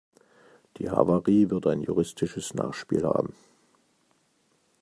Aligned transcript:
Die 0.77 0.89
Havarie 0.89 1.51
wird 1.51 1.67
ein 1.67 1.83
juristisches 1.83 2.55
Nachspiel 2.55 3.03
haben. 3.05 3.35